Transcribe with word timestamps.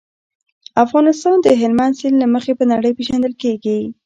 افغانستان 0.85 1.35
د 1.41 1.47
هلمند 1.61 1.97
سیند 1.99 2.15
له 2.21 2.27
مخې 2.33 2.51
په 2.59 2.63
نړۍ 2.71 2.91
پېژندل 2.97 3.33
کېږي. 3.41 3.79